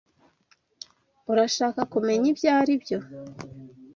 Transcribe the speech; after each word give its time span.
Urashaka 1.31 1.81
kumenya 1.93 2.25
ibyo 2.33 2.49
aribyo? 2.59 2.97